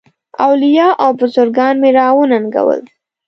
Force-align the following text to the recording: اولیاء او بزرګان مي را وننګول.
اولیاء 0.45 0.93
او 1.03 1.09
بزرګان 1.19 1.75
مي 1.81 1.89
را 1.97 2.05
وننګول. 2.17 2.81